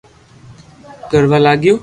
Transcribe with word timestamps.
ڪروا 1.11 1.37
لاگيو 1.45 1.73